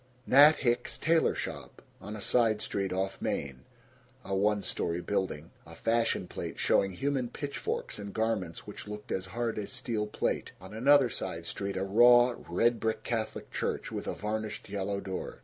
[0.25, 3.65] Nat Hicks's Tailor Shop, on a side street off Main.
[4.25, 5.51] A one story building.
[5.63, 10.53] A fashion plate showing human pitchforks in garments which looked as hard as steel plate.
[10.59, 15.37] On another side street a raw red brick Catholic Church with a varnished yellow door.